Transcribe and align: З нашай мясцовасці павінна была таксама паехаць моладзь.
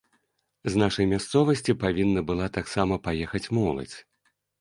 З 0.75 0.79
нашай 0.83 1.05
мясцовасці 1.11 1.75
павінна 1.83 2.23
была 2.29 2.47
таксама 2.57 2.97
паехаць 3.09 3.43
моладзь. 3.59 3.97